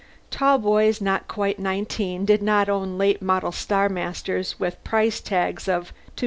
Tall 0.31 0.57
boys 0.57 0.99
not 0.99 1.27
quite 1.27 1.59
nineteen 1.59 2.25
did 2.25 2.41
not 2.41 2.67
own 2.67 2.97
late 2.97 3.21
model 3.21 3.51
Spacemasters 3.51 4.59
with 4.59 4.83
price 4.83 5.19
tags 5.19 5.67
of 5.67 5.93
cr. 6.17 6.19